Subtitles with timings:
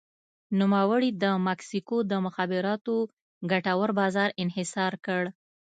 [0.59, 2.95] نوموړي د مکسیکو د مخابراتو
[3.51, 5.21] ګټور بازار انحصار کړ.